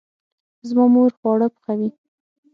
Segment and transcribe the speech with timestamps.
[0.69, 1.89] زما مور خواړه پخوي